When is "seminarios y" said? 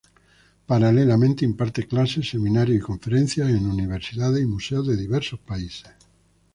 2.31-2.81